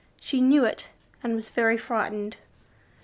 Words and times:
She 0.19 0.41
knew 0.41 0.65
it, 0.65 0.87
and 1.21 1.35
was 1.35 1.49
very 1.49 1.77
frightened. 1.77 2.37